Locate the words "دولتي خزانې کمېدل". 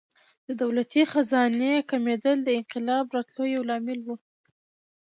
0.61-2.37